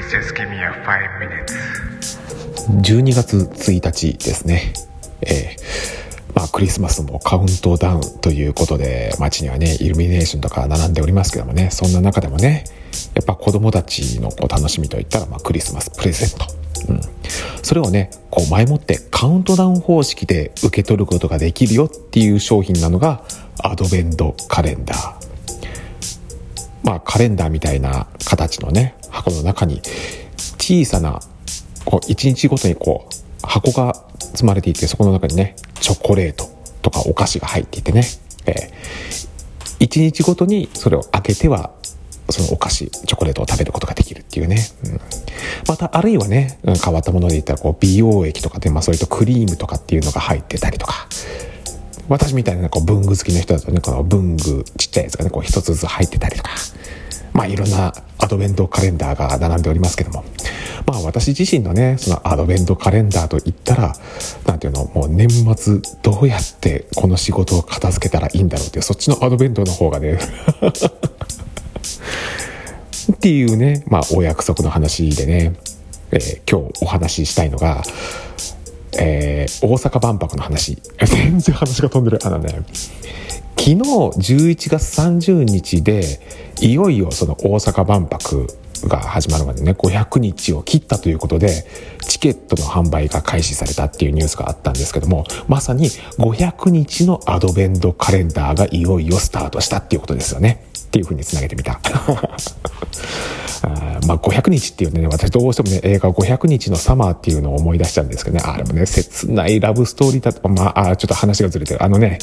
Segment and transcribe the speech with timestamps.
[0.00, 1.52] Please just give me a five minutes.
[2.80, 4.72] 12月1日ですね。
[5.20, 12.64] えーまあ、クリスマスもカウントダウンということで、街にはね、イルミネーションとか並んでおりますけどもね、そんな中でもね、
[13.14, 16.46] やっぱ子供たちのこう楽しみといったら、まあ、クリスマスプレゼント。
[16.88, 17.00] うん。
[17.62, 23.22] それをね、こう前もってカウントダウン方式で受け取ることができるよっていう商品なのが、
[23.62, 25.19] アドベントカレンダー。
[26.82, 29.80] まあ、カレンダーみたいな形のね、箱の中に
[30.58, 31.20] 小さな、
[31.84, 36.48] こう、一日ごとにこう、箱が積まれていて、そこの中にね、チョコレート
[36.82, 38.04] とかお菓子が入っていてね、
[38.46, 39.30] えー
[39.80, 41.72] 一日ごとにそれを開けては、
[42.28, 44.58] そのお菓子、チョコレートを食べることができるっていうね。
[44.84, 45.00] うん。
[45.66, 51.08] また、あるいはね、変わったもので言ったら、こう、美容液とかで、まあ、それとクリームとかっていうのが入ってたりとか、
[52.10, 56.50] 私みたいなこう文具好きな人だとねこの文具ちっちゃいやつがねこう一つずつ入ってたりとか
[57.32, 60.24] まあいろんなアドベントカレンダーが並んでおりますけども
[60.86, 63.94] まあ私自身のねそのアドベントカレンダーといったら
[64.44, 70.18] なんていうのもう年末どうやってこの仕事を片付けたらいいんだろうっていうそっちのアドベントの方がね
[73.12, 75.52] っていうねまあお約束の話でね、
[76.10, 77.84] えー今日お話ししたいのが
[78.98, 80.78] えー大阪万博の話。
[81.04, 82.18] 全然話が飛んでる。
[82.24, 82.62] あのね、
[83.56, 86.20] 昨日11月30日で、
[86.60, 88.46] いよいよその大阪万博
[88.88, 91.66] が始まるまでね、500日を切ったということで、
[92.06, 100.64] チケットの販売が開始されたっていうニュースがあったんですけども、まさに500日のアドベントカレンダーがいよいよスタートしたっていうことですよね。
[100.78, 101.80] っていうふうにつなげてみた。
[103.62, 111.82] あまあ、500日っていうね、私どうしてもね、映画500日のサマーっていうのを思い出しちゃうんですけどね、あれもね、切ないラブストーリーだと、まあ、あちょっと話がずれてる。
[111.82, 112.18] あのね、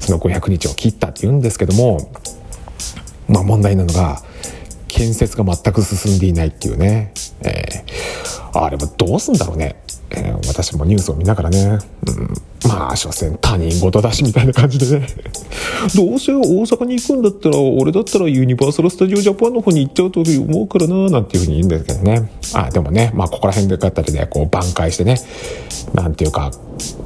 [0.00, 2.10] その500日を切ったって言うんですけども、
[3.28, 4.22] まあ問題なのが、
[4.88, 7.12] 建設が全く進んでいないっていうね。
[7.42, 7.91] えー
[8.54, 9.82] あれもどうすんだろうね。
[10.10, 15.06] えー私もニュースを見ながらね、うん、まあ、所詮他人事だしみたいな感じでね。
[15.96, 22.30] どうせ大阪に行くんだったら、俺だったらユニバーサル・スタジオ・ジャパンの方に行っちゃうと思うからな、なんていうふうに言うんですけどね。
[22.52, 25.20] あ、でもね、まあ、ここら辺でだったりね、こう挽回してね、
[25.94, 26.50] なんていうか、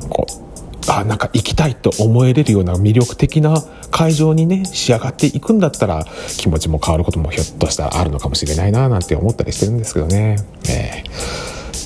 [0.09, 0.47] こう、
[0.89, 3.61] あなんか行きたいと思えれるような魅力的な
[3.91, 6.05] 会場にね仕上がっていくんだったら
[6.37, 10.37] 気持ちも変わることもひょっとしたらあるのかもしれないななんて思ったりしてるんですけどね。
[10.69, 11.36] えー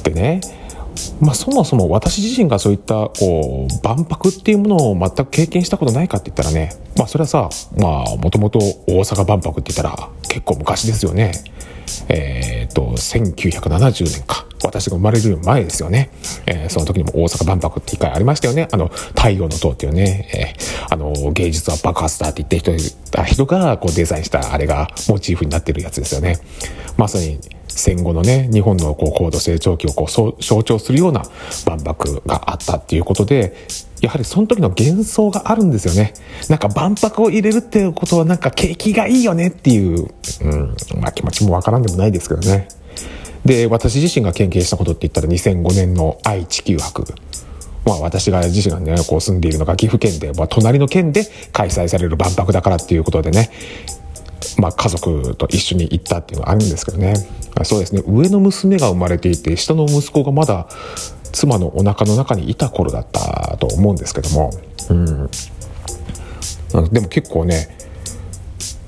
[0.03, 0.41] でね。
[1.21, 6.73] まあ、そもそも私自身がそういったこう万博っていうものを全く経験したことないかって言ったらね。
[6.97, 11.33] まあそれはさもともと大阪万博って言ったら結構昔ですよね。
[12.09, 14.47] えっ、と1970年か。
[14.63, 16.11] 私が生まれる前ですよね、
[16.45, 18.69] えーその時にも大阪万博って一回ありましたよね。
[18.71, 26.39] あの太陽の塔っていうね、えーあの芸術は爆発だって言って人人がこうデザインしたあれがモチーフになってるやつですよね。
[26.97, 27.39] まさに
[27.71, 31.23] 戦後のね日本のこう高度成長期をこう象徴するような
[31.67, 33.55] 万博があったっていうことで
[34.01, 36.15] やはりその時の幻想があるんですよね。
[36.49, 40.09] なんか万博を入れるっていうことはなんか景気がいいよねっていう、
[40.43, 42.69] うんまあ、気持ちもわからんでもないですけどね。
[43.45, 47.05] で私自身が経験したことって言ったら2005年の愛・地球博。
[47.87, 53.51] まあ私が自身がね、こう住んでいるのが岐阜県で、まあ隣の県で開催される万博だからっていうことでね、
[54.59, 57.15] まあ家族と一緒に行ったっていうのがあるんですけどね。
[57.65, 60.69] そうですね、上の娘が生まれていて、下の息子がまだ
[61.33, 64.51] 妻のお腹の中にいた頃だったと思うんですけども、
[64.89, 65.31] うん。
[66.91, 67.77] でも結構ね、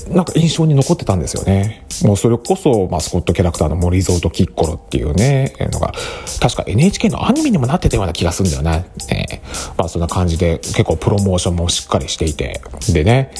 [0.08, 1.86] なんか印象に残ってたんですよね。
[2.04, 5.92] もうそれこそマスコットキャラクターの森蔵とキッコロっていうね、のが、
[6.40, 8.86] 確か NHK のアニメにもなってたような気がするんだよね。
[9.10, 9.40] え
[9.76, 12.60] まあそんな感じで結構プロモーションもしっかりしていて、
[12.92, 13.32] でね、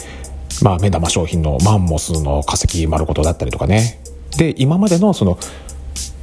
[0.63, 4.03] まあ目玉商品のマンモスの化石丸ごとだったりとかね。
[4.37, 5.39] で、今までのその、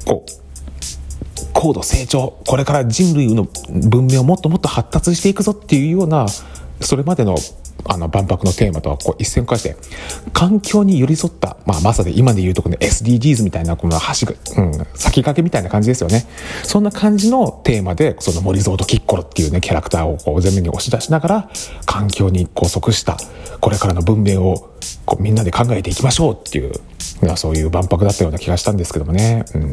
[0.06, 0.32] こう、
[1.54, 6.28] 高度成長これから人類の文明をもっともっと発達していくぞっていうような
[6.80, 7.36] それまでの
[7.86, 9.76] あの万博のテーマとはこう一線を返して
[10.34, 14.34] 環境に寄り添った、まあ、まさで今で言うとこの SDGs みたいなこの橋が、
[14.64, 16.26] うん、先駆けみたいな感じですよね。
[16.64, 21.50] そんな感じのテーマでその森蔵とキッコロっていうねキャラクターをこう前面に押し出しながら
[21.86, 23.18] 環境にこう即した
[23.60, 24.70] これからの文明を
[25.06, 26.74] こうみんなで考えていきましょうっていう
[27.36, 29.72] そういう万博だったような気がしたんですけどもね、うん、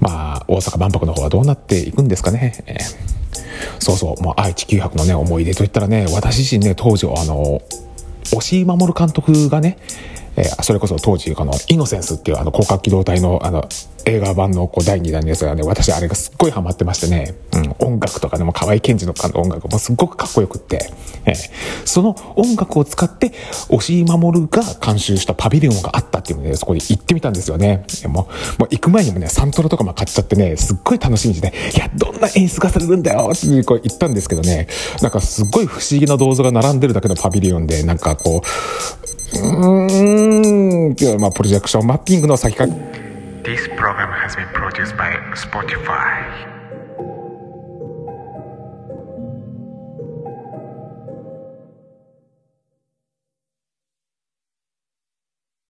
[0.00, 3.13] まあ大阪万博の方はどうなっていくんですかね、えー。
[3.78, 7.62] そうそう、もう愛知九博のね、思い出といったらね、私自身ね、当時、あの、
[8.34, 9.78] 押井守監督がね、
[10.36, 13.68] えー、それこそ当時、あの、イノセンスっていうあの、広角機動隊のあの、
[14.06, 20.90] 映画版のこう第2弾のやつがね、私あれがすっごいハマってましてね、うん、音楽とかでも河合健二の音楽もすっごくかっこよくって、
[21.24, 21.34] えー、
[21.86, 23.32] その音楽を使って、
[23.70, 27.86] 押井守が監修したパビリオンがあったっていうので、そこに行ってみたんですよね。
[28.04, 28.28] も
[28.58, 34.68] う、もう行く前にもね、サントラとかも買っちゃってね、すっごい楽しみでね、いや、どんな演出がされるんだよってこう言ったんですけどね、
[35.00, 46.53] なんかすっごい不思議な銅像が並んでるだけのパビリオンで、なんかこ、うーん、っていうまあ、プロジェクションマッピングの先か This program has been produced by Spotify.